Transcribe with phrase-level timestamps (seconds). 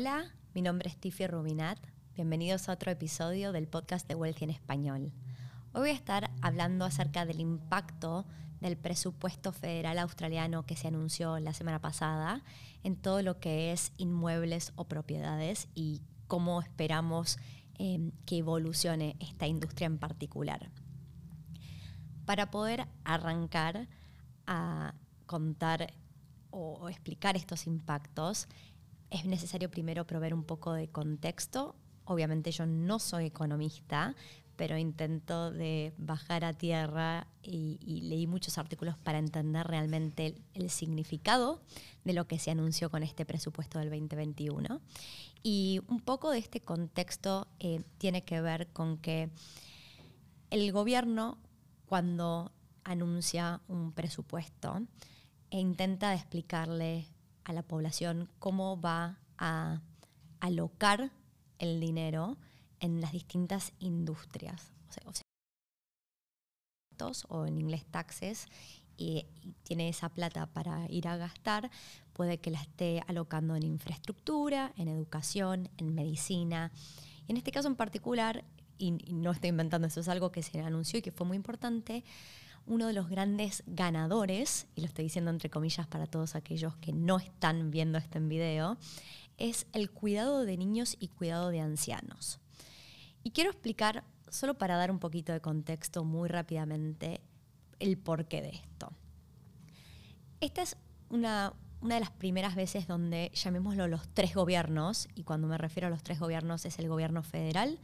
[0.00, 1.76] Hola, mi nombre es Tiffy Rubinat.
[2.14, 5.12] Bienvenidos a otro episodio del podcast de Wealthy en Español.
[5.72, 8.24] Hoy voy a estar hablando acerca del impacto
[8.60, 12.44] del presupuesto federal australiano que se anunció la semana pasada
[12.84, 17.36] en todo lo que es inmuebles o propiedades y cómo esperamos
[17.80, 20.70] eh, que evolucione esta industria en particular.
[22.24, 23.88] Para poder arrancar
[24.46, 24.94] a
[25.26, 25.92] contar
[26.50, 28.46] o explicar estos impactos,
[29.10, 31.74] es necesario primero proveer un poco de contexto.
[32.04, 34.14] Obviamente yo no soy economista,
[34.58, 41.62] pero intento de bajar a tierra y, leí muchos artículos para entender realmente el, significado
[42.04, 44.80] de lo que se anunció con este presupuesto del 2021.
[45.44, 49.30] Y un poco de este contexto eh, tiene que ver con que
[50.50, 51.38] el gobierno
[51.86, 52.50] cuando
[52.82, 54.82] anuncia un presupuesto
[55.50, 57.06] e intenta explicarle
[57.48, 59.80] a la población cómo va a
[60.38, 61.10] alocar
[61.58, 62.36] el dinero
[62.78, 64.70] en las distintas industrias.
[67.28, 68.46] O, en inglés taxes,
[68.96, 69.26] y,
[69.62, 71.70] tiene esa plata para ir a gastar,
[72.12, 76.72] puede que la esté alocando en infraestructura, en educación, en medicina.
[77.28, 78.44] en este caso en particular,
[78.78, 81.36] y, y no estoy inventando, eso es algo que se anunció y que fue muy
[81.36, 82.04] importante,
[82.68, 86.92] uno de los grandes ganadores, y lo estoy diciendo entre comillas para todos aquellos que
[86.92, 88.76] no están viendo este video,
[89.38, 92.40] es el cuidado de niños y cuidado de ancianos.
[93.24, 97.20] Y quiero explicar, solo para dar un poquito de contexto muy rápidamente,
[97.78, 98.92] el porqué de esto.
[100.40, 100.76] Esta es
[101.08, 105.86] una, una de las primeras veces donde, llamémoslo los tres gobiernos, y cuando me refiero
[105.86, 107.78] a los tres gobiernos es el gobierno federal,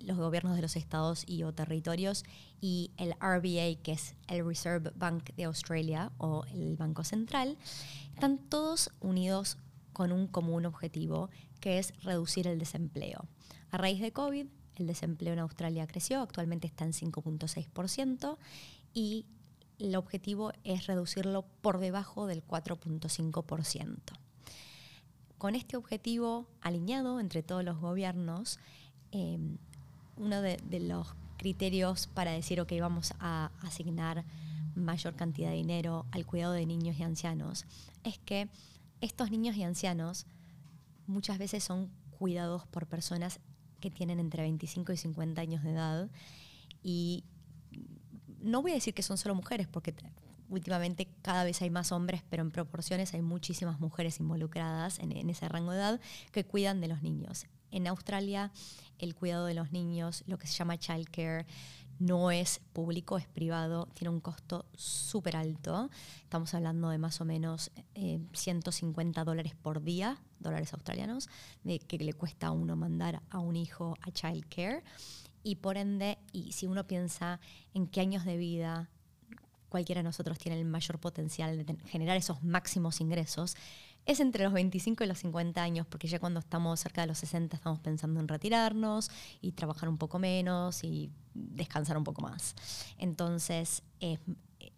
[0.00, 2.24] los gobiernos de los estados y o territorios
[2.60, 7.56] y el RBA, que es el Reserve Bank de Australia o el Banco Central,
[8.14, 9.58] están todos unidos
[9.92, 13.26] con un común objetivo, que es reducir el desempleo.
[13.70, 14.46] A raíz de COVID,
[14.76, 18.38] el desempleo en Australia creció, actualmente está en 5.6%
[18.94, 19.26] y
[19.78, 23.96] el objetivo es reducirlo por debajo del 4.5%.
[25.38, 28.58] Con este objetivo alineado entre todos los gobiernos,
[29.12, 29.38] eh,
[30.20, 34.24] uno de, los criterios para decir, ok, vamos a asignar
[34.74, 37.64] mayor cantidad de dinero al cuidado de niños y ancianos,
[38.04, 38.48] es que
[39.00, 40.26] estos niños y ancianos
[41.06, 43.40] muchas veces son cuidados por personas
[43.80, 46.10] que tienen entre 25 y 50 años de edad
[46.82, 47.24] y
[48.42, 49.94] no voy a decir que son solo mujeres porque
[50.50, 55.30] últimamente cada vez hay más hombres, pero en proporciones hay muchísimas mujeres involucradas en, en
[55.30, 56.00] ese rango de edad
[56.30, 57.46] que cuidan de los niños.
[57.70, 58.50] En Australia
[58.98, 61.46] el cuidado de los niños, lo que se llama child care,
[61.98, 65.90] no es público, es privado, tiene un costo súper alto.
[66.22, 67.70] Estamos hablando de más o menos
[68.32, 71.28] 150 eh, dólares por día, dólares australianos,
[71.62, 74.82] de que le cuesta a uno mandar a un hijo a child care.
[75.42, 77.38] Y por ende, y si uno piensa
[77.74, 78.88] en qué años de vida
[79.68, 83.56] cualquiera de nosotros tiene el mayor potencial de generar esos máximos ingresos,
[84.06, 87.18] es entre los 25 y los 50 años, porque ya cuando estamos cerca de los
[87.18, 92.54] 60 estamos pensando en retirarnos y trabajar un poco menos y descansar un poco más.
[92.98, 93.82] Entonces,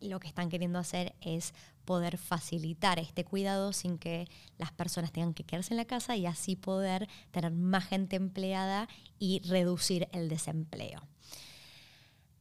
[0.01, 4.29] lo que están queriendo hacer es poder facilitar este cuidado sin que
[4.59, 8.89] las personas tengan que quedarse en la casa y así poder tener más gente empleada
[9.19, 11.01] y reducir el desempleo.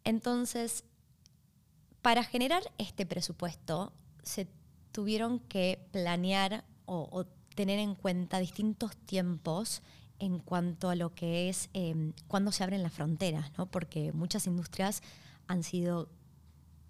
[0.04, 0.84] Entonces,
[2.02, 3.94] para generar este presupuesto
[4.24, 4.48] se
[4.92, 7.26] tuvieron que planear o,
[7.56, 9.82] tener en cuenta distintos tiempos
[10.20, 13.66] en cuanto a lo que es eh, cuando se abren las fronteras, ¿no?
[13.66, 15.02] porque muchas industrias
[15.48, 16.10] han sido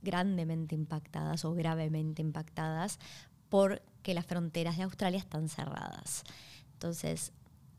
[0.03, 2.99] grandemente impactadas o gravemente impactadas
[3.49, 6.23] porque las fronteras de Australia están cerradas.
[6.73, 7.31] Entonces,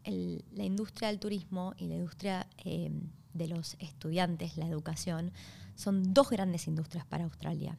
[0.05, 2.91] la industria del turismo y la industria eh,
[3.33, 5.33] de los estudiantes, la educación,
[5.77, 7.79] son dos grandes industrias para Australia.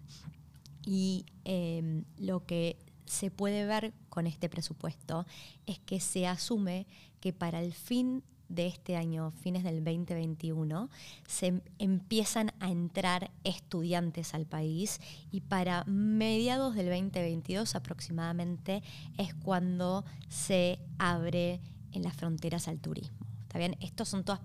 [0.86, 5.26] Y eh, lo que se puede ver con este presupuesto
[5.66, 6.88] es que se asume
[7.20, 10.90] que para el fin de este año, fines del 2021,
[11.28, 15.00] se empiezan a entrar estudiantes al país
[15.32, 18.84] y para mediados del 2022 aproximadamente
[19.18, 21.62] es cuando se abre
[21.92, 23.18] en las fronteras al turismo.
[23.44, 23.76] ¿Está bien?
[23.80, 24.42] Estos son todas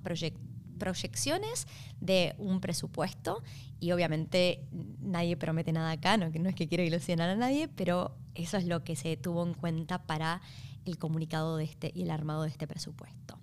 [0.79, 1.67] proyecciones
[2.01, 3.43] de un presupuesto
[3.81, 4.65] y obviamente
[5.01, 8.67] nadie promete nada acá, no, no es que quiero ilusionar a nadie, pero eso es
[8.67, 10.41] lo que se tuvo en cuenta para
[10.85, 13.39] el comunicado de este y el armado de este presupuesto.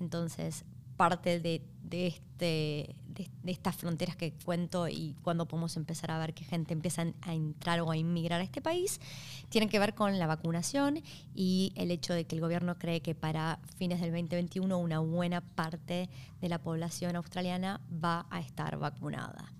[0.00, 0.64] Entonces,
[0.96, 6.44] parte de este, de, estas fronteras que cuento y cuando podemos empezar a ver que
[6.44, 9.00] gente empieza a entrar o a inmigrar a este país,
[9.48, 11.00] tienen que ver con la vacunación
[11.34, 15.40] y el hecho de que el gobierno cree que para fines del 2021 una buena
[15.40, 16.08] parte
[16.40, 19.52] de la población australiana va a estar vacunada.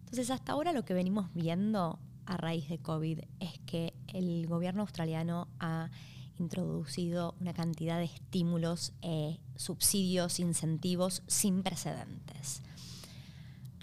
[0.00, 4.82] Entonces, hasta ahora lo que venimos viendo a raíz de COVID es que el gobierno
[4.82, 5.90] australiano ha
[6.38, 12.62] introducido una cantidad de estímulos, eh, subsidios, incentivos sin precedentes.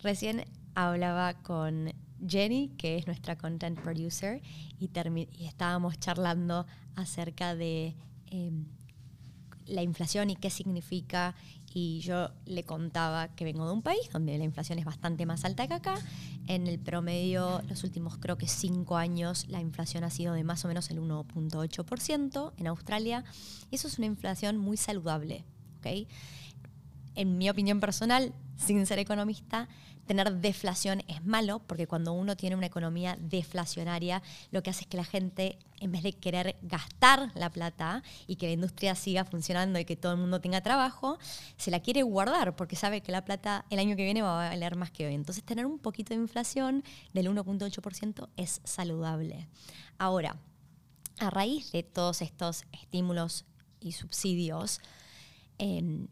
[0.04, 0.46] Recién
[0.76, 1.94] hablaba con
[2.28, 4.42] Jenny, que es nuestra content producer,
[4.80, 4.90] y,
[5.46, 6.66] estábamos charlando
[6.96, 7.96] acerca de
[8.28, 8.66] em,
[9.72, 11.36] la inflación y qué significa
[11.74, 15.46] y yo le contaba que vengo de un país donde la inflación es bastante más
[15.46, 15.96] alta que acá.
[16.48, 20.66] En el promedio, los últimos creo que cinco años, la inflación ha sido de más
[20.66, 23.24] o menos el 1.8% en Australia.
[23.70, 25.46] Y eso es una inflación muy saludable.
[25.80, 26.08] ¿okay?
[27.16, 29.68] En mi opinión personal, sin ser economista,
[30.06, 34.22] tener deflación es malo, porque cuando uno tiene una economía deflacionaria,
[34.52, 38.36] lo que hace es que la gente, en vez de querer gastar la plata y
[38.36, 41.18] que la industria siga funcionando y que todo el mundo tenga trabajo,
[41.58, 44.50] se la quiere guardar, porque sabe que la plata el año que viene va a
[44.50, 45.14] valer más que hoy.
[45.14, 49.48] Entonces, tener un poquito de inflación del 1.8% es saludable.
[49.98, 50.36] Ahora,
[51.20, 53.46] a raíz de todos estos estímulos
[53.80, 54.80] y subsidios,
[55.58, 56.08] em,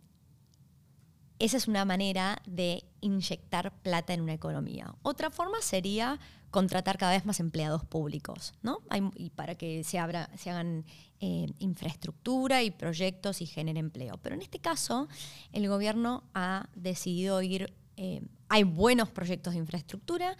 [1.39, 4.93] esa es una manera de inyectar plata en una economía.
[5.01, 6.19] Otra forma sería
[6.51, 8.79] contratar cada vez más empleados públicos, ¿no?
[9.15, 10.85] y para que se, abra, se hagan
[11.21, 14.17] eh, infraestructura y proyectos y genere empleo.
[14.17, 15.07] Pero en este caso,
[15.53, 20.35] el gobierno ha decidido ir, eh, hay buenos proyectos de infraestructura,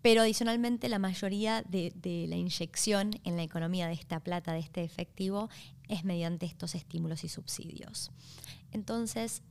[0.00, 4.60] pero adicionalmente la mayoría de, de la inyección en la economía de esta plata, de
[4.60, 5.50] este efectivo,
[5.88, 8.10] es mediante estos estímulos y subsidios.
[8.72, 9.42] Entonces,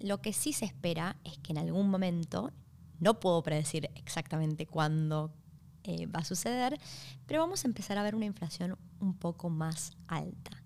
[0.00, 2.52] lo que sí se espera es que en algún momento,
[3.00, 5.32] no puedo predecir exactamente cuándo
[5.84, 6.78] eh, va a suceder,
[7.26, 10.62] pero vamos a empezar a ver una inflación un poco más alta.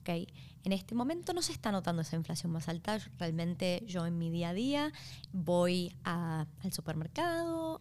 [0.00, 0.28] ¿okay?
[0.64, 2.98] En este momento no se está notando esa inflación más alta.
[3.18, 4.92] Realmente yo en mi día a día
[5.32, 7.80] voy al supermercado,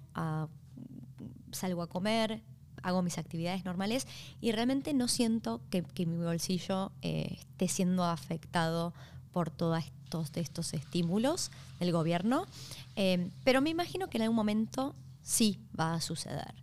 [1.52, 2.44] salgo a comer,
[2.84, 4.08] hago mis actividades normales
[4.40, 8.94] y realmente no siento que, mi bolsillo eh, esté siendo afectado
[9.38, 12.48] por todos estos estímulos del gobierno,
[12.95, 16.56] eh, pero me imagino que en algún momento sí va a suceder.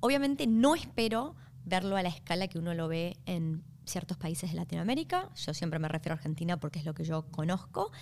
[0.00, 4.56] Obviamente no espero verlo a la escala que uno lo ve en ciertos países de
[4.56, 7.92] Latinoamérica, yo siempre me refiero a Argentina porque es lo que yo conozco,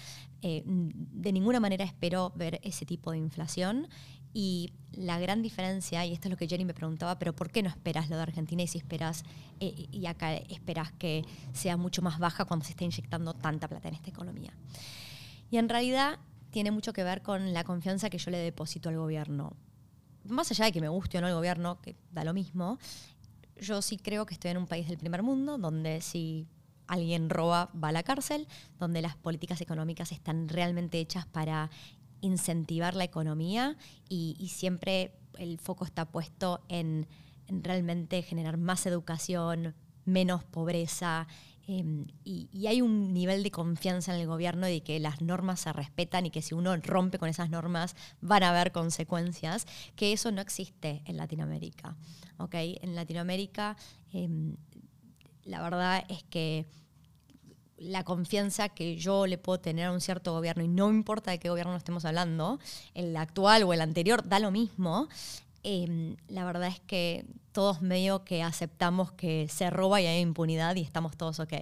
[0.41, 3.87] eh, de ninguna manera espero ver ese tipo de inflación
[4.32, 7.62] y la gran diferencia, y esto es lo que Jenny me preguntaba, pero ¿por qué
[7.62, 9.25] no esperas lo de Argentina y si esperas,
[9.61, 13.88] eh, y acá esperas que sea mucho más baja cuando se esté inyectando tanta plata
[13.88, 14.53] en esta economía?
[15.50, 16.19] Y en realidad
[16.50, 19.56] tiene mucho que ver con la confianza que yo le deposito al gobierno.
[20.25, 22.79] Más allá de que me guste o no el gobierno, que da lo mismo,
[23.61, 26.47] yo sí creo que estoy en un país del primer mundo donde si
[26.87, 28.49] alguien roba va a la cárcel,
[28.79, 31.71] donde las políticas económicas están realmente hechas para
[32.20, 33.76] incentivar la economía
[34.08, 37.06] y, siempre el foco está puesto en,
[37.49, 39.75] realmente generar más educación,
[40.05, 41.26] menos pobreza.
[41.67, 45.72] Em, y, hay un nivel de confianza en el gobierno de que las normas se
[45.72, 50.31] respetan y que si uno rompe con esas normas van a haber consecuencias, que eso
[50.32, 51.96] no existe en Latinoamérica.
[52.38, 52.78] ¿okay?
[52.82, 53.77] En Latinoamérica,
[54.12, 54.56] em,
[55.44, 56.67] la verdad es que
[57.81, 61.39] la confianza que yo le puedo tener a un cierto gobierno, y no importa de
[61.39, 62.60] qué gobierno estemos hablando,
[62.94, 65.08] el actual o el anterior, da lo mismo,
[65.63, 70.77] em, la verdad es que todos medio que aceptamos que se roba y hay impunidad
[70.77, 71.55] y estamos todos ok.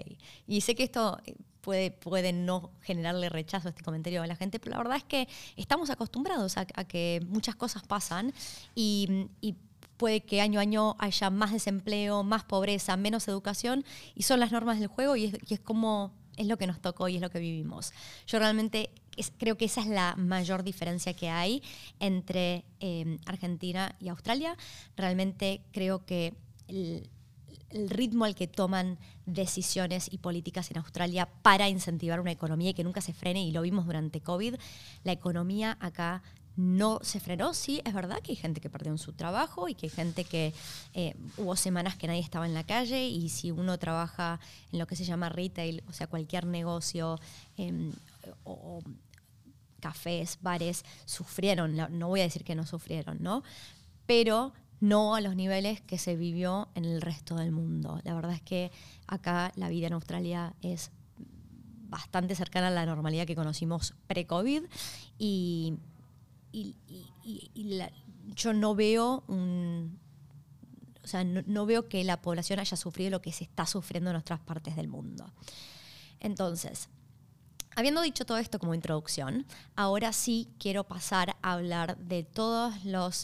[0.47, 1.19] Y sé que esto
[1.61, 5.05] puede, puede no generarle rechazo a este comentario a la gente, pero la verdad es
[5.05, 8.33] que estamos acostumbrados a, que muchas cosas pasan
[8.75, 9.29] y,
[9.99, 14.53] puede que año a año haya más desempleo, más pobreza, menos educación, y son las
[14.53, 17.41] normas del juego y es, como es lo que nos tocó y es lo que
[17.41, 17.93] vivimos.
[18.27, 18.91] Yo realmente
[19.39, 21.63] creo que esa es la mayor diferencia que hay
[21.99, 24.57] entre em, Argentina y Australia.
[24.97, 26.35] Realmente creo que
[26.69, 27.11] el,
[27.71, 32.75] el, ritmo al que toman decisiones y políticas en Australia para incentivar una economía y
[32.75, 34.55] que nunca se frene, y lo vimos durante COVID,
[35.03, 36.23] la economía acá
[36.59, 37.55] no se frenó.
[37.55, 40.53] Sí, es verdad que hay gente que perdió su trabajo y que hay gente que
[40.93, 44.41] eh, hubo semanas que nadie estaba en la calle y si uno trabaja
[44.73, 47.21] en lo que se llama retail, o sea, cualquier negocio
[47.57, 47.93] em,
[48.43, 48.83] o,
[49.79, 53.45] cafés, bares, sufrieron, no voy a decir que no sufrieron, ¿no?
[54.07, 58.01] Pero no a los niveles que se vivió en el resto del mundo.
[58.03, 58.73] La verdad es que
[59.07, 60.91] acá la vida en Australia es
[61.89, 64.65] bastante cercana a la normalidad que conocimos pre-COVID
[65.19, 65.75] y,
[68.35, 69.99] yo no veo un,
[71.03, 74.17] o sea, no, veo que la población haya sufrido lo que se está sufriendo en
[74.17, 75.33] otras partes del mundo.
[76.21, 76.89] Entonces,
[77.77, 82.75] habiendo dicho todo esto como introducción, ahora sí quiero pasar a hablar de todas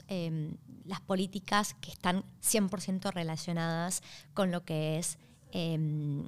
[0.09, 4.03] em, las políticas que están 100% relacionadas
[4.33, 5.19] con lo que es
[5.53, 6.25] em,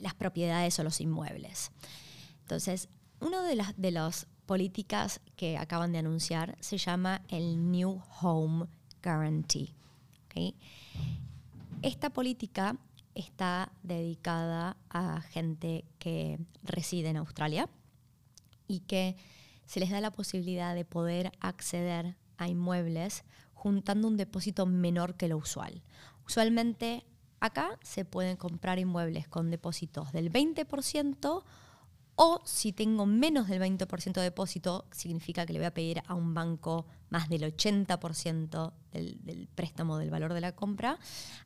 [0.00, 1.70] las propiedades o los inmuebles.
[2.42, 2.90] Entonces,
[3.20, 8.66] una de de las políticas que acaban de anunciar se llama el New Home
[9.02, 9.74] Guarantee.
[11.82, 12.76] Esta política
[13.14, 17.68] está dedicada a gente que reside en Australia
[18.66, 19.16] y que
[19.66, 25.28] se les da la posibilidad de poder acceder a inmuebles juntando un depósito menor que
[25.28, 25.82] lo usual.
[26.26, 27.04] Usualmente
[27.40, 31.44] acá se pueden comprar inmuebles con depósitos del 20%
[32.16, 36.14] o si tengo menos del 20% de depósito, significa que le voy a pedir a
[36.14, 40.98] un banco más del 80% del, préstamo del valor de la compra.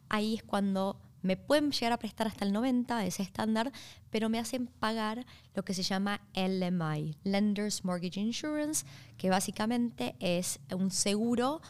[0.09, 3.73] Ahí es cuando me pueden llegar a prestar hasta el 90, ese estándar,
[4.11, 10.61] pero me hacen pagar lo que se llama LMI, Lenders Mortgage Insurance, que básicamente es
[10.75, 11.61] un seguro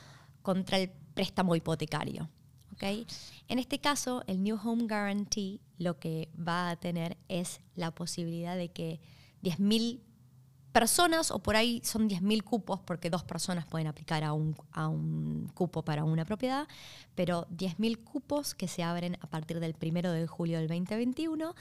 [0.43, 2.29] contra el préstamo hipotecario.
[2.81, 8.57] En este caso, el New Home Guarantee lo que va a tener es la posibilidad
[8.57, 9.01] de que
[9.43, 10.01] 10.000
[10.73, 14.89] personas, o por ahí son 10.000 cupos, porque dos personas pueden aplicar a un, a
[14.89, 16.69] un cupo para una propiedad,
[17.15, 21.55] pero 10.000 cupos que se abren a partir del 1 de julio del 2021,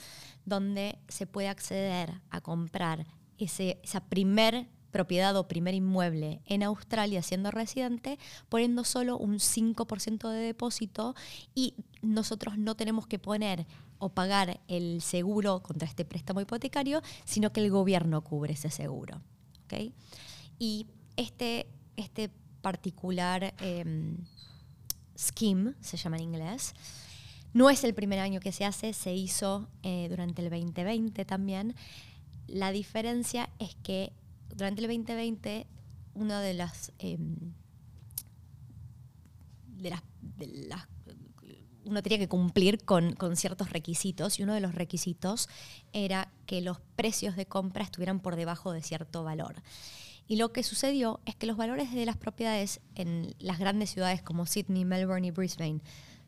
[0.46, 3.08] donde se puede acceder a comprar
[3.38, 8.18] ese, esa primer propiedad o primer inmueble en Australia siendo residente,
[8.50, 11.16] poniendo solo un 5% de depósito
[11.54, 13.66] y nosotros no tenemos que poner
[14.00, 19.22] o pagar el seguro contra este préstamo hipotecario, sino que el gobierno cubre ese seguro.
[20.60, 22.30] Y este, este
[22.62, 24.18] particular em,
[25.18, 26.74] scheme, se llama en inglés,
[27.54, 31.76] no es el primer año que se hace, se hizo eh, durante el 2020 también.
[32.48, 34.14] La diferencia es que
[34.58, 35.68] durante el 2020,
[36.16, 37.36] una de las, em,
[39.78, 40.02] de las,
[41.86, 45.48] uno tenía que cumplir con, ciertos requisitos y uno de los requisitos
[45.94, 49.62] era que los precios de compra estuvieran por debajo de cierto valor.
[50.28, 54.24] Y lo que sucedió es que los valores de las propiedades en las grandes ciudades
[54.24, 55.82] como Sydney, Melbourne y Brisbane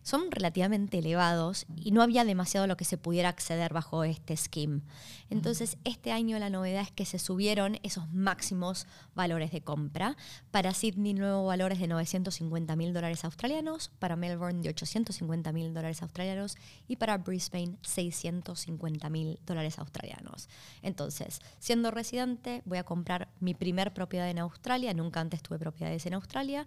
[0.10, 4.82] son relativamente elevados y no había demasiado lo que se pudiera acceder bajo este scheme.
[5.30, 10.18] Entonces, este año la novedad es que se subieron esos máximos valores de compra.
[10.50, 16.02] Para Sydney, nuevos valores de 950 mil dólares australianos, para Melbourne de 850 mil dólares
[16.02, 20.50] australianos y para Brisbane 650 mil dólares australianos.
[20.82, 26.08] Entonces, siendo residente, voy a comprar mi primer propiedad en Australia, nunca antes tuve propiedades
[26.08, 26.66] en Australia,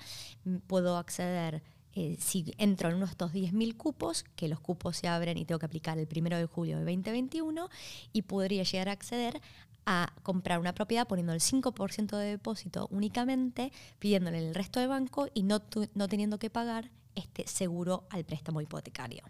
[0.69, 5.09] puedo acceder eh, si entro en uno de estos 10.000 cupos, que los cupos se
[5.09, 7.69] abren y tengo que aplicar el 1 de julio de 2021,
[8.13, 9.41] y podría llegar a acceder
[9.85, 15.29] a comprar una propiedad poniendo el 5% de depósito únicamente, pidiéndole el resto de banco
[15.35, 15.63] y no,
[15.95, 19.25] no teniendo que pagar este seguro al préstamo hipotecario.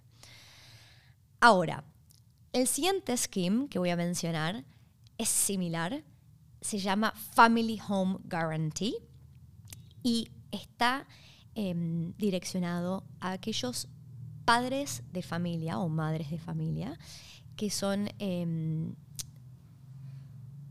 [1.40, 1.84] Ahora,
[2.52, 4.64] el siguiente scheme que voy a mencionar
[5.18, 6.04] es similar,
[6.60, 8.94] se llama Family Home Guarantee
[10.02, 11.06] y está
[11.54, 13.88] Em, direccionado a aquellos
[14.46, 16.98] padres de familia o madres de familia
[17.56, 18.94] que son, em,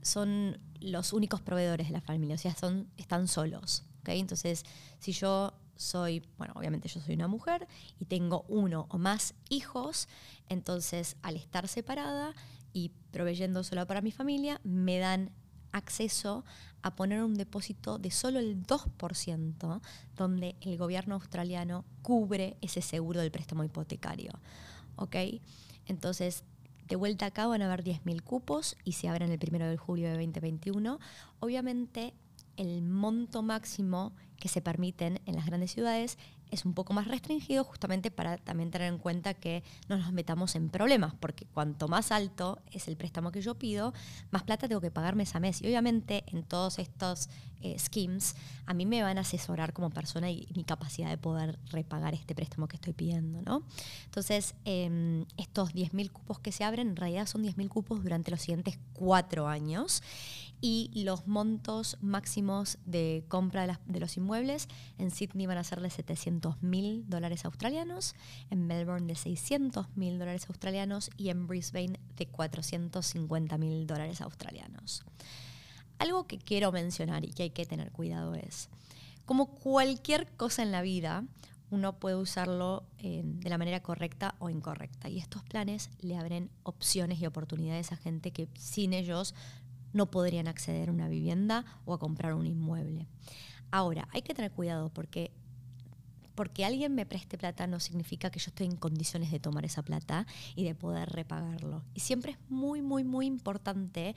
[0.02, 3.84] son los únicos proveedores de la familia, o sea, son, están solos.
[4.06, 4.64] Entonces,
[4.98, 7.68] si yo soy, bueno, obviamente yo soy una mujer
[8.00, 10.08] y tengo uno o más hijos,
[10.50, 12.34] entonces al estar separada
[12.74, 15.32] y proveyendo solo para mi familia, me dan
[15.72, 16.44] acceso
[16.82, 19.82] a poner un depósito de solo el 2%,
[20.16, 24.32] donde el gobierno australiano cubre ese seguro del préstamo hipotecario.
[24.96, 25.16] ¿Ok?
[25.86, 26.44] Entonces,
[26.88, 30.08] de vuelta acá van a haber 10.000 cupos y se abren el 1 de julio
[30.08, 31.00] de 2021.
[31.40, 32.14] Obviamente,
[32.58, 36.18] el monto máximo que se permiten en las grandes ciudades
[36.52, 40.56] es un poco más restringido justamente para también tener en cuenta que no nos metamos
[40.56, 43.94] en problemas, porque cuanto más alto es el préstamo que yo pido,
[44.30, 45.62] más plata tengo que pagar mes a mes.
[45.62, 47.30] Y obviamente en todos estos
[47.62, 51.58] eh, schemes a mí me van a asesorar como persona y, mi capacidad de poder
[51.70, 53.42] repagar este préstamo que estoy pidiendo.
[53.42, 53.64] ¿no?
[54.06, 58.42] Entonces, em, estos 10.000 cupos que se abren en realidad son 10.000 cupos durante los
[58.42, 60.04] siguientes cuatro años
[60.62, 64.68] y los montos máximos de compra de, los inmuebles
[65.00, 68.14] en Sydney van a ser de 700 mil dólares australianos,
[68.52, 75.04] en Melbourne de 600 mil dólares australianos y en Brisbane de 450 mil dólares australianos.
[75.98, 78.70] Algo que quiero mencionar y que hay que tener cuidado es,
[79.26, 81.24] como cualquier cosa en la vida,
[81.72, 85.10] uno puede usarlo eh, de la manera correcta o incorrecta.
[85.10, 89.34] Y estos planes le abren opciones y oportunidades a gente que sin ellos
[89.94, 93.08] no podrían acceder a una vivienda o a comprar un inmueble.
[93.72, 95.32] Ahora, hay que tener cuidado porque
[96.36, 99.84] porque alguien me preste plata no significa que yo estoy en condiciones de tomar esa
[99.84, 101.84] plata y de poder repagarlo.
[101.94, 104.16] Y siempre es muy, muy, muy importante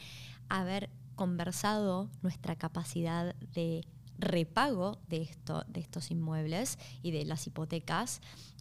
[0.48, 3.84] haber conversado nuestra capacidad de
[4.18, 8.20] repago de, esto, de estos inmuebles y de las hipotecas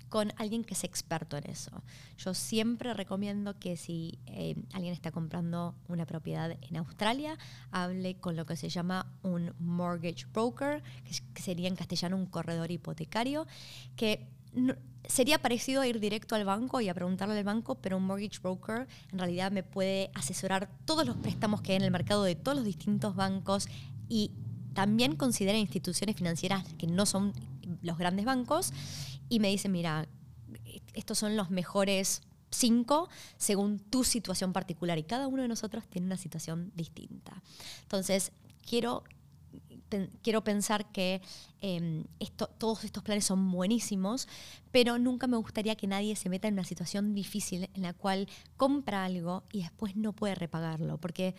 [0.10, 1.83] con alguien que es experto en eso.
[2.17, 7.38] Yo siempre recomiendo que si eh, alguien está comprando una propiedad en Australia,
[7.72, 10.83] hable con lo que se llama un mortgage broker,
[11.33, 13.48] que sería en castellano un corredor hipotecario,
[13.95, 14.27] que
[15.07, 18.39] sería parecido a ir directo al banco y a preguntarle al banco, pero un mortgage
[18.41, 22.36] broker en realidad me puede asesorar todos los préstamos que hay en el mercado de
[22.36, 23.67] todos los distintos bancos
[24.07, 24.31] y
[24.74, 27.33] también considera instituciones financieras que no son
[27.81, 28.74] los grandes bancos
[29.33, 30.07] y me dice, mira,
[30.93, 32.21] estos son los mejores
[32.51, 37.41] cinco según tu situación particular y cada uno de nosotros tiene una situación distinta.
[37.81, 38.31] Entonces,
[38.63, 39.03] quiero,
[40.21, 41.23] quiero pensar que
[41.61, 44.27] em, esto, todos estos planes son buenísimos,
[44.71, 48.29] pero nunca me gustaría que nadie se meta en una situación difícil en la cual
[48.55, 51.33] compra algo y después no puede repagarlo, porque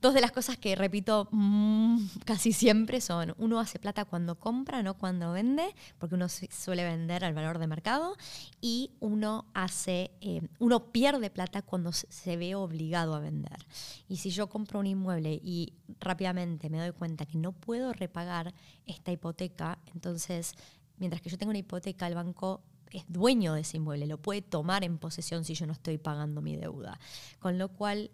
[0.00, 4.82] Dos de las cosas que repito mm, casi siempre son, uno hace plata cuando compra,
[4.82, 8.16] no cuando vende, porque uno suele vender al valor de mercado,
[8.62, 13.66] y uno hace, eh, uno pierde plata cuando se ve obligado a vender.
[14.08, 18.54] Y si yo compro un inmueble y rápidamente me doy cuenta que no puedo repagar
[18.86, 20.54] esta hipoteca, entonces,
[20.96, 24.42] mientras que yo tengo una hipoteca, el banco es dueño de ese inmueble, lo puede
[24.42, 26.98] tomar en posesión si yo no estoy pagando mi deuda.
[27.38, 28.10] Con lo cual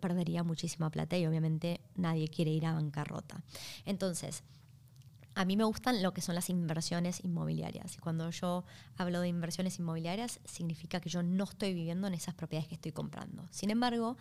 [0.00, 3.42] perdería muchísima plata y obviamente nadie quiere ir a bancarrota.
[3.84, 4.42] Entonces,
[5.34, 7.96] a mí me gustan lo que son las inversiones inmobiliarias.
[7.96, 8.64] Y cuando yo
[8.96, 12.92] hablo de inversiones inmobiliarias, significa que yo no estoy viviendo en esas propiedades que estoy
[12.92, 13.46] comprando.
[13.50, 14.16] Sin embargo,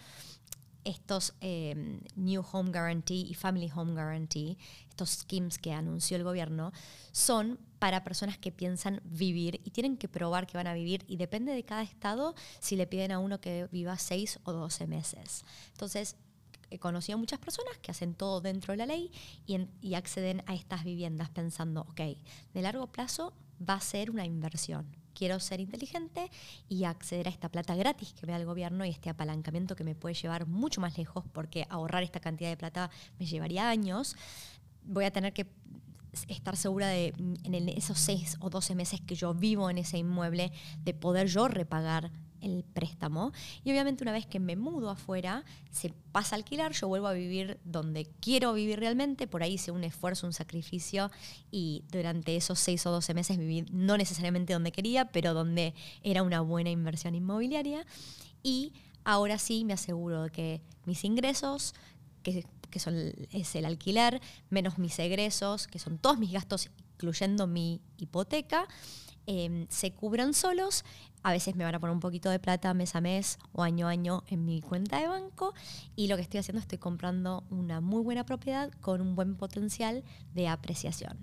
[0.84, 4.58] estos em, New Home Guarantee y Family Home Guarantee,
[4.90, 6.72] estos schemes que anunció el gobierno,
[7.12, 11.18] son para personas que piensan vivir y tienen que probar que van a vivir y
[11.18, 15.44] depende de cada estado si le piden a uno que viva 6 o 12 meses.
[15.72, 16.16] Entonces,
[16.70, 19.12] he conocido muchas personas que hacen todo dentro de la ley
[19.46, 22.02] y, y acceden a estas viviendas pensando, ok,
[22.54, 23.34] de largo plazo
[23.68, 26.30] va a ser una inversión quiero ser inteligente
[26.70, 29.84] y acceder a esta plata gratis que me da el gobierno y este apalancamiento que
[29.84, 34.16] me puede llevar mucho más lejos porque ahorrar esta cantidad de plata me llevaría años.
[34.84, 35.48] Voy a tener que
[36.28, 40.52] estar segura de en esos seis o doce meses que yo vivo en ese inmueble,
[40.84, 42.12] de poder yo repagar
[42.44, 43.32] el préstamo.
[43.64, 47.14] Y obviamente una vez que me mudo afuera, se pasa a alquilar, yo vuelvo a
[47.14, 51.10] vivir donde quiero vivir realmente, por ahí hice un esfuerzo, un sacrificio
[51.52, 56.24] y durante esos seis o doce meses viví no necesariamente donde quería, pero donde era
[56.24, 57.86] una buena inversión inmobiliaria.
[58.44, 61.74] Y ahora sí me aseguro de que mis ingresos,
[62.22, 62.46] que,
[62.78, 62.96] son,
[63.32, 68.68] es el alquiler, menos mis egresos, que son todos mis gastos, incluyendo mi hipoteca,
[69.26, 70.84] Em, se cubran solos.
[71.24, 73.88] A veces me van a poner un poquito de plata mes a mes o año
[73.88, 75.54] a año en mi cuenta de banco
[75.96, 80.04] y lo que estoy haciendo estoy comprando una muy buena propiedad con un buen potencial
[80.34, 81.18] de apreciación.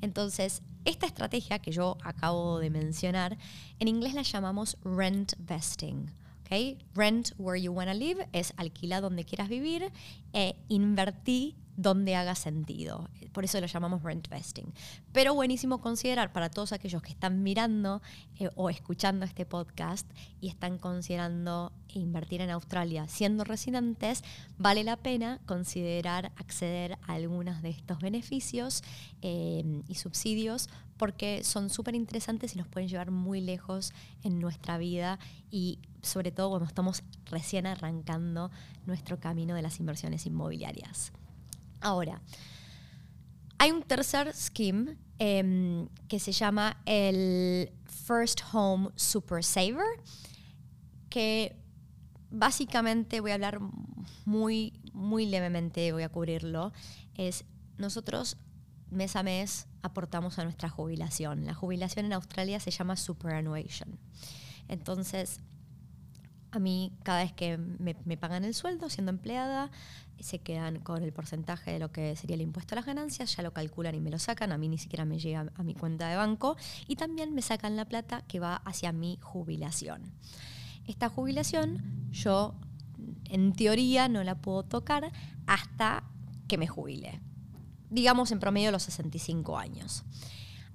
[0.00, 3.36] Entonces, esta estrategia que yo acabo de mencionar,
[3.78, 6.10] en inglés la llamamos rent vesting.
[6.42, 6.78] Okay?
[6.94, 9.90] Rent where you want to live es alquilar donde quieras vivir
[10.32, 13.10] e invertir donde haga sentido.
[13.32, 14.72] Por eso lo llamamos rent vesting.
[15.12, 18.02] Pero buenísimo considerar para todos aquellos que están mirando
[18.38, 20.10] eh, o escuchando este podcast
[20.40, 24.22] y están considerando invertir en Australia siendo residentes,
[24.58, 28.82] vale la pena considerar acceder a algunos de estos beneficios
[29.22, 34.78] eh, y subsidios porque son súper interesantes y nos pueden llevar muy lejos en nuestra
[34.78, 35.18] vida
[35.50, 38.50] y sobre todo cuando estamos recién arrancando
[38.86, 41.12] nuestro camino de las inversiones inmobiliarias.
[41.80, 42.20] Ahora,
[43.58, 50.00] hay un tercer scheme em, que se llama el First Home Super Saver,
[51.08, 51.56] que
[52.30, 53.60] básicamente voy a hablar
[54.24, 56.72] muy, muy levemente, voy a cubrirlo.
[57.14, 57.44] Es
[57.78, 58.36] nosotros
[58.90, 61.44] mes a mes aportamos a nuestra jubilación.
[61.44, 63.98] La jubilación en Australia se llama superannuation.
[64.68, 65.40] Entonces,
[66.52, 69.70] A mí, cada vez que me, pagan el sueldo siendo empleada,
[70.20, 73.42] se quedan con el porcentaje de lo que sería el impuesto a las ganancias, ya
[73.42, 76.08] lo calculan y me lo sacan, a mí ni siquiera me llega a mi cuenta
[76.08, 76.56] de banco
[76.86, 80.02] y también me sacan la plata que va hacia mi jubilación.
[80.86, 82.54] Esta jubilación yo
[83.28, 85.12] en teoría no la puedo tocar
[85.46, 86.04] hasta
[86.48, 87.20] que me jubile,
[87.90, 90.04] digamos en promedio los 65 años.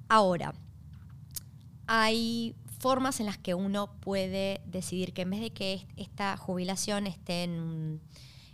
[0.10, 0.54] Ahora,
[1.88, 7.06] hay formas en las que uno puede decidir que en vez de que esta jubilación
[7.06, 7.48] esté,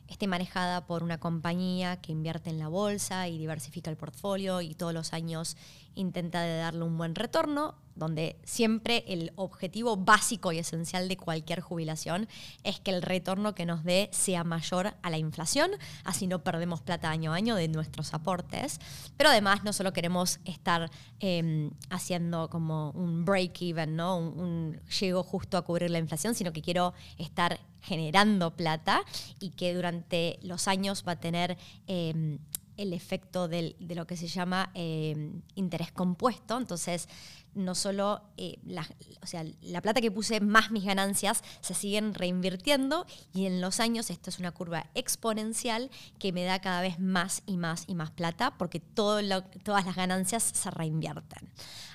[0.10, 4.76] esté manejada por una compañía que invierte en la bolsa y diversifica el portfolio y
[4.76, 5.56] todos los años
[5.98, 11.62] intenta de darle un buen retorno, donde siempre el objetivo básico y esencial de cualquier
[11.62, 12.28] jubilación
[12.64, 15.72] es que el retorno que nos dé sea mayor a la inflación,
[16.04, 18.80] así no perdemos plata año a año de nuestros aportes.
[19.18, 24.18] Pero además no solo queremos estar em, haciendo como un break-even, ¿no?
[24.18, 29.04] Un, llego justo a cubrir la inflación, sino que quiero estar generando plata
[29.40, 31.58] y que durante los años va a tener
[31.88, 32.40] em,
[32.78, 36.58] el efecto de lo que se llama eh, interés compuesto.
[36.58, 37.10] Entonces,
[37.58, 38.88] no solo eh, la,
[39.22, 43.80] o sea, la plata que puse más mis ganancias se siguen reinvirtiendo y en los
[43.80, 47.96] años esto es una curva exponencial que me da cada vez más y más y
[47.96, 51.50] más plata porque todas las ganancias se reinvierten.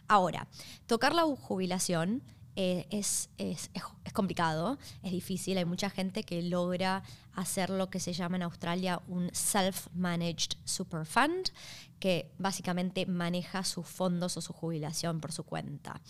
[0.08, 0.48] Ahora,
[0.86, 2.22] tocar la jubilación
[2.54, 5.56] eh, es, es, es, complicado, es difícil.
[5.56, 7.02] Hay mucha gente que logra
[7.34, 11.50] hacer lo que se llama en Australia un self-managed super fund,
[11.98, 16.00] que básicamente maneja sus fondos o su jubilación por su cuenta.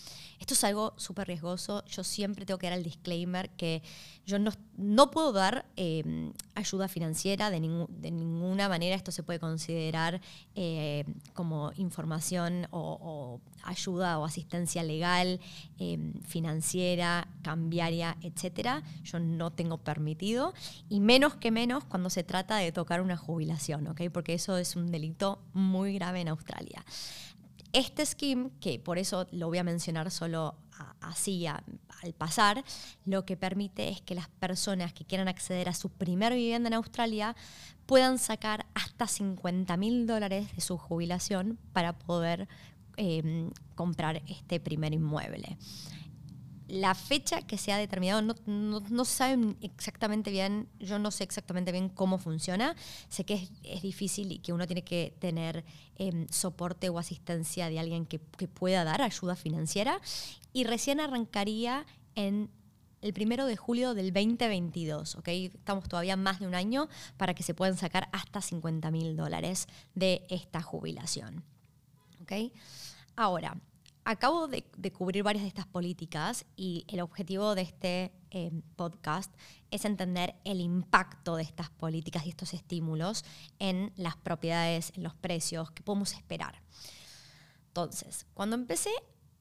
[0.41, 1.85] Esto es algo súper riesgoso.
[1.85, 3.83] Yo siempre tengo que dar el disclaimer que
[4.27, 8.97] yo no, no puedo dar em, ayuda financiera de, de, ninguna manera.
[8.97, 10.21] Esto se puede considerar
[10.55, 15.41] eh, como información o, ayuda o asistencia legal,
[15.79, 18.83] em, financiera, cambiaria, etc.
[19.05, 20.53] Yo no tengo permitido.
[20.89, 24.03] Y menos que menos cuando se trata de tocar una jubilación, ¿ok?
[24.13, 26.85] Porque eso es un delito muy grave en Australia.
[27.73, 30.57] Este scheme, que por eso lo voy a mencionar solo
[31.01, 31.65] así al
[32.17, 32.65] pasar,
[33.05, 36.75] lo que permite es que las personas que quieran acceder a su primer vivienda en
[36.75, 37.37] Australia
[37.87, 42.49] puedan sacar hasta 50 mil dólares de su jubilación para poder
[42.97, 45.57] em, comprar este primer inmueble
[46.73, 51.71] la fecha que se ha determinado no, no, saben exactamente bien, yo no sé exactamente
[51.71, 52.75] bien cómo funciona.
[53.11, 57.79] Sé que es, difícil y que uno tiene que tener em, soporte o asistencia de
[57.79, 60.01] alguien que, pueda dar ayuda financiera.
[60.55, 62.49] Y recién arrancaría en
[63.03, 65.29] el primero de julio del 2022, ¿ok?
[65.29, 69.69] Estamos todavía más de un año para que se puedan sacar hasta 50 mil dólares
[69.95, 71.45] de esta jubilación,
[72.23, 72.51] ¿ok?
[73.15, 73.61] Ahora,
[74.05, 79.33] acabo de, cubrir varias de estas políticas y el objetivo de este eh, podcast
[79.71, 83.25] es entender el impacto de estas políticas y estos estímulos
[83.59, 86.63] en las propiedades, en los precios que podemos esperar.
[87.69, 88.91] Entonces, cuando empecé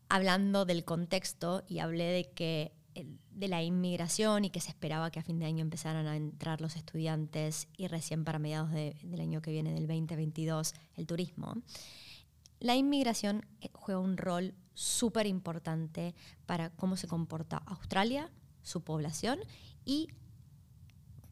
[0.10, 5.20] hablando del contexto y hablé de que de la inmigración y que se esperaba que
[5.20, 9.42] a fin de año empezaran a entrar los estudiantes y recién para mediados del año
[9.42, 11.56] que viene, del 2022, el turismo,
[12.62, 19.40] la inmigración eh, juega un rol súper importante para cómo se comporta Australia, su población
[19.84, 20.08] y,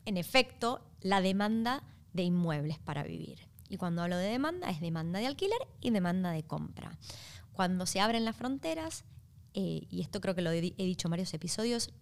[0.06, 3.48] en efecto, la demanda de inmuebles para vivir.
[3.70, 6.98] Y cuando hablo de demanda, es demanda de alquiler y demanda de compra.
[7.54, 9.06] Cuando se abren las fronteras,
[9.54, 11.94] eh, y esto creo que lo he dicho en varios episodios,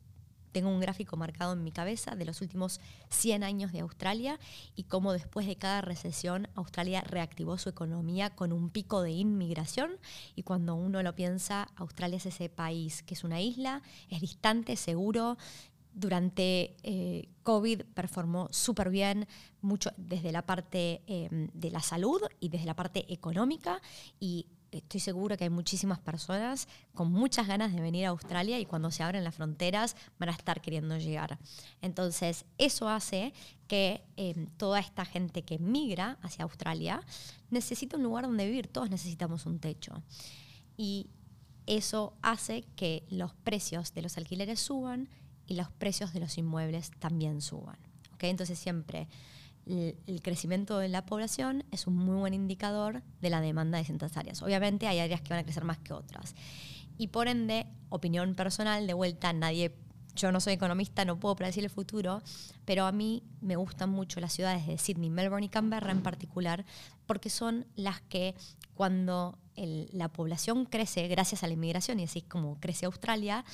[0.52, 2.80] tengo un gráfico marcado en mi cabeza de los últimos
[3.10, 4.40] 100 años de Australia
[4.76, 9.92] y cómo después de cada recesión Australia reactivó su economía con un pico de inmigración.
[10.36, 14.76] Y cuando uno lo piensa, Australia es ese país que es una isla, es distante,
[14.76, 15.38] seguro,
[15.98, 19.28] durante eh, COVID performó súper bien,
[19.62, 23.82] mucho desde la parte eh, de la salud y desde la parte económica.
[24.20, 28.66] Y estoy segura que hay muchísimas personas con muchas ganas de venir a Australia y
[28.66, 31.38] cuando se abren las fronteras van a estar queriendo llegar.
[31.82, 33.34] Entonces, eso hace
[33.68, 37.02] que em, toda esta gente que migra hacia Australia
[37.50, 38.68] necesita un lugar donde vivir.
[38.68, 40.04] Todos necesitamos un techo.
[40.76, 41.10] Y
[41.66, 45.10] eso hace que los precios de los alquileres suban
[45.46, 47.78] y los precios de los inmuebles también suban.
[48.14, 48.30] ¿okay?
[48.30, 49.08] Entonces, siempre
[49.68, 54.16] el crecimiento de la población es un muy buen indicador de la demanda de ciertas
[54.18, 54.42] áreas.
[54.42, 56.36] Obviamente hay áreas que van a crecer más que otras.
[56.98, 59.76] Y por ende, opinión personal, de vuelta, nadie
[60.16, 62.22] yo no soy economista, no puedo predecir el futuro,
[62.66, 66.66] pero a mí me gustan mucho las ciudades de Sydney, Melbourne y Canberra en particular,
[67.06, 68.36] porque son las que
[68.74, 73.46] cuando la población crece gracias a la inmigración, y así como crece Australia,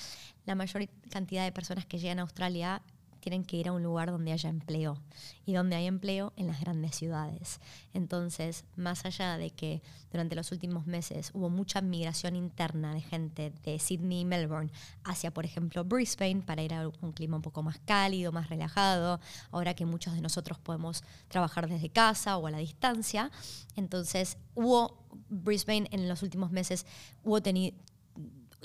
[0.45, 2.81] la mayor cantidad de personas que llegan a Australia
[3.23, 4.97] tienen que ir a un lugar donde haya empleo.
[5.45, 7.61] Y donde hay empleo en las grandes ciudades.
[7.93, 9.81] Entonces, más allá de que
[10.11, 14.71] durante los últimos meses hubo mucha migración interna de gente de Sydney y Melbourne
[15.05, 19.21] hacia, por ejemplo, Brisbane para ir a un clima un poco más cálido, más relajado,
[19.51, 23.31] ahora que muchos de nosotros podemos trabajar desde casa o a la distancia.
[23.77, 26.85] Entonces, hubo Brisbane en los últimos meses,
[27.23, 27.75] hubo tenido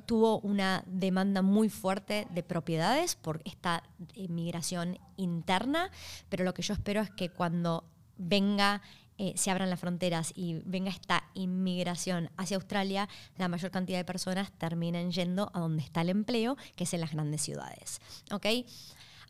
[0.06, 3.82] tuvo una demanda muy fuerte de propiedades por esta
[4.28, 5.90] migración interna,
[6.28, 7.84] pero lo que yo espero es que cuando
[8.16, 8.82] venga,
[9.16, 14.04] eh, se abran las fronteras y venga esta inmigración hacia Australia, la mayor cantidad de
[14.04, 18.00] personas terminen yendo a donde está el empleo, que es en las grandes ciudades.
[18.30, 18.46] ¿Ok?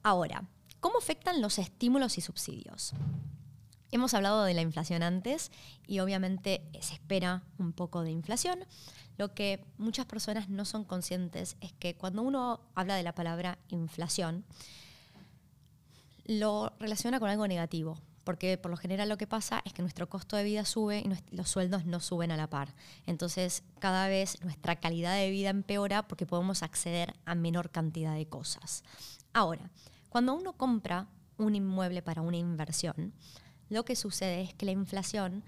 [0.02, 0.44] Ahora,
[0.80, 2.92] ¿cómo afectan los estímulos y subsidios?
[3.90, 5.50] Hemos hablado de la inflación antes
[5.86, 8.66] y obviamente se espera un poco de inflación.
[9.18, 13.58] Lo que muchas personas no son conscientes es que cuando uno habla de la palabra
[13.68, 14.44] inflación,
[16.24, 20.08] lo relaciona con algo negativo, porque por lo general lo que pasa es que nuestro
[20.08, 22.74] costo de vida sube y los sueldos no suben a la par.
[23.06, 28.28] Entonces, cada vez nuestra calidad de vida empeora porque podemos acceder a menor cantidad de
[28.28, 28.84] cosas.
[29.32, 29.70] Ahora,
[30.10, 33.12] cuando uno compra un inmueble para una inversión,
[33.68, 35.42] lo que sucede es que la inflación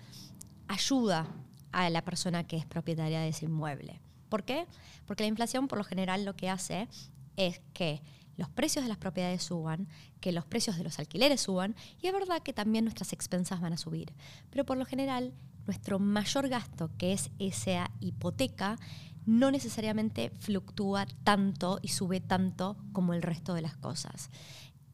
[0.66, 1.28] ayuda
[1.72, 4.00] a la persona que es propietaria de ese inmueble.
[4.28, 4.66] ¿Por qué?
[5.06, 6.88] Porque la inflación por lo general lo que hace
[7.36, 8.02] es que
[8.36, 9.88] los precios de las propiedades suban,
[10.20, 13.74] que los precios de los alquileres suban, y es verdad que también nuestras expensas van
[13.74, 14.14] a subir.
[14.50, 15.34] Pero por lo general,
[15.66, 18.78] nuestro mayor gasto, que es esa hipoteca,
[19.26, 24.30] no necesariamente fluctúa tanto y sube tanto como el resto de las cosas,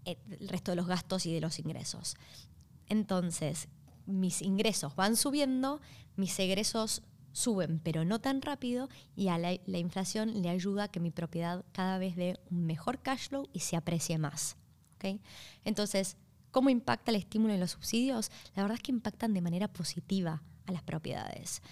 [0.05, 2.17] eh, el resto de los gastos y de los ingresos.
[2.89, 3.69] Entonces,
[4.07, 5.81] mis ingresos van subiendo,
[6.17, 11.01] mis egresos suben, pero no tan rápido, y a la, inflación le ayuda a que
[11.01, 14.57] mi propiedad cada vez dé un mejor cash flow y se aprecie más.
[15.65, 16.17] Entonces,
[16.51, 18.33] ¿cómo impacta el estímulo y los subsidios?
[18.57, 21.63] La verdad es que impactan de manera positiva a las propiedades.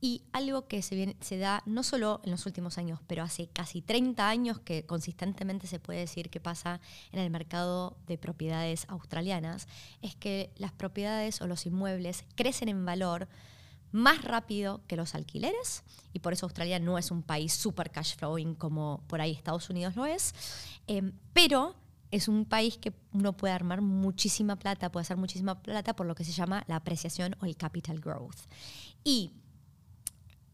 [0.00, 3.82] Y algo que se, se, da no solo en los últimos años, pero hace casi
[3.82, 6.80] 30 años que consistentemente se puede decir que pasa
[7.10, 9.66] en el mercado de propiedades australianas,
[10.00, 13.28] es que las propiedades o los inmuebles crecen en valor
[13.90, 15.82] más rápido que los alquileres,
[16.12, 19.70] y por eso Australia no es un país super cash flowing como por ahí Estados
[19.70, 20.34] Unidos lo es,
[20.86, 21.74] em, pero
[22.10, 26.14] es un país que uno puede armar muchísima plata, puede hacer muchísima plata por lo
[26.14, 28.38] que se llama la apreciación o el capital growth.
[29.04, 29.32] Y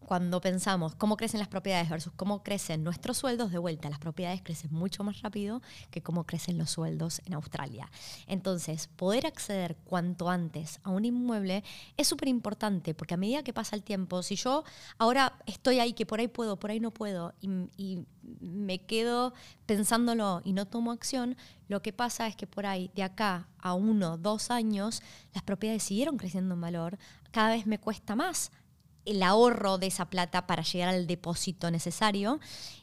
[0.04, 4.42] cuando pensamos cómo crecen las propiedades versus cómo crecen nuestros sueldos, de vuelta, las propiedades
[4.42, 7.90] crecen mucho más rápido que cómo crecen los sueldos en Australia.
[8.26, 11.64] Entonces, poder acceder cuanto antes a un inmueble
[11.96, 14.64] es súper importante, porque a medida que pasa el tiempo, si yo
[14.98, 18.04] ahora estoy ahí, que por ahí puedo, por ahí no puedo, y,
[18.40, 19.34] me quedo
[19.66, 21.36] pensándolo y no tomo acción,
[21.68, 25.02] lo que pasa es que por ahí, de acá a uno, dos años,
[25.34, 26.98] las propiedades siguieron creciendo en valor,
[27.32, 28.50] cada vez me cuesta más
[29.04, 32.40] el ahorro de esa plata para llegar al depósito necesario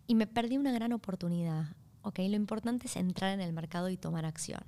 [0.08, 1.76] y me perdí una gran oportunidad.
[2.04, 4.64] Okay, lo importante es entrar en el mercado y tomar acción.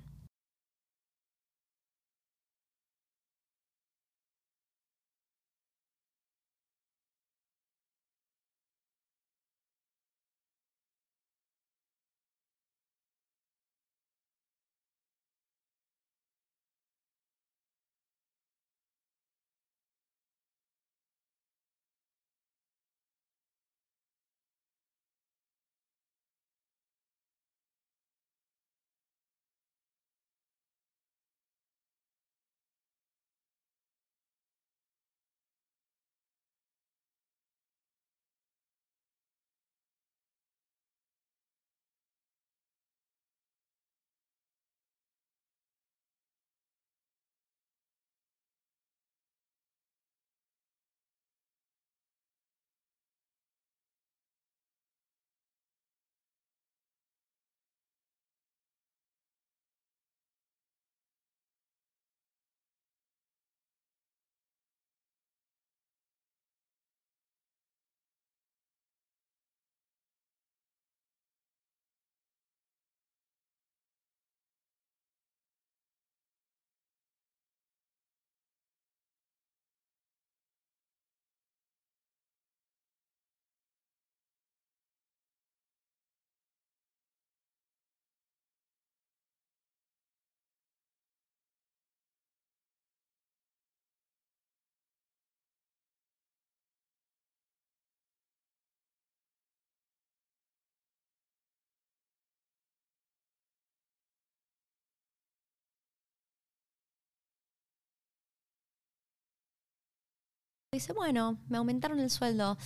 [110.74, 112.58] Dice, bueno, me aumentaron el sueldo.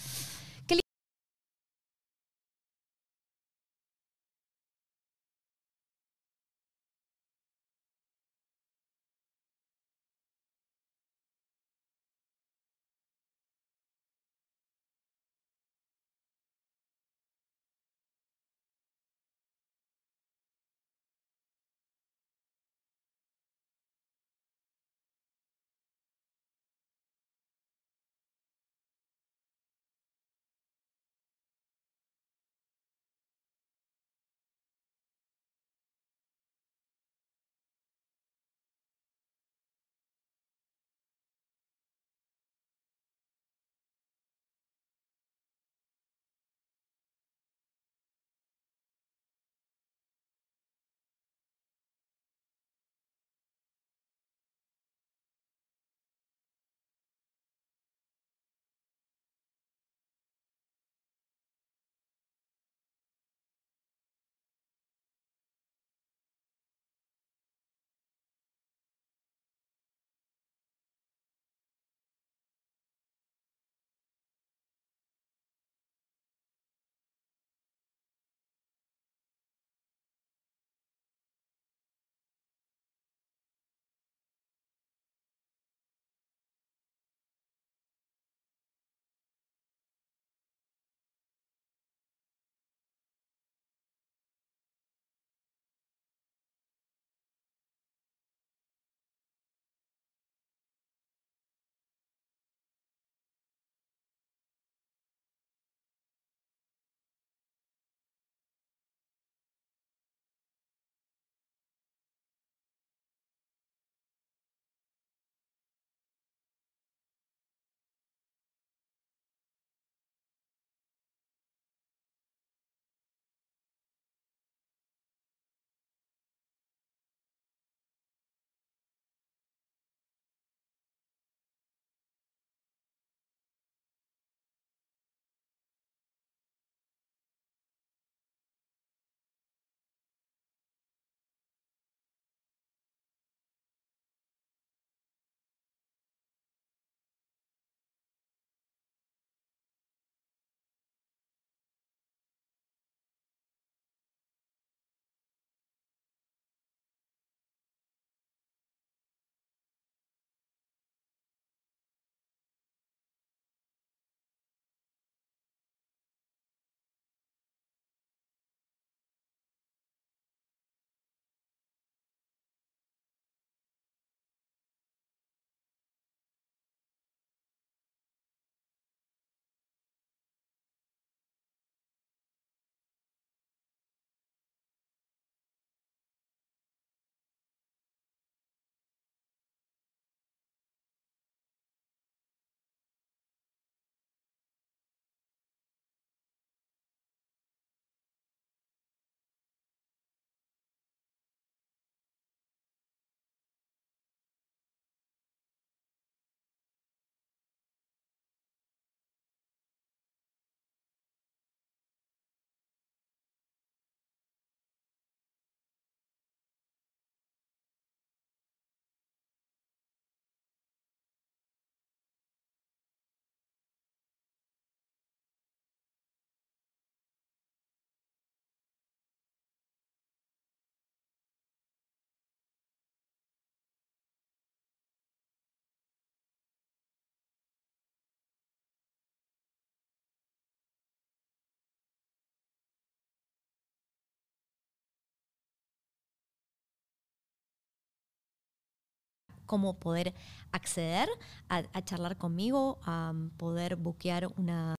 [249.49, 250.15] Cómo poder
[250.53, 251.09] acceder
[251.49, 254.78] a, charlar conmigo, a poder buquear una